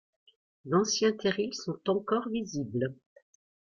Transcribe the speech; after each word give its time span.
D'anciens 0.65 1.11
terrils 1.11 1.53
sont 1.53 1.77
encore 1.87 2.27
visibles. 2.29 2.95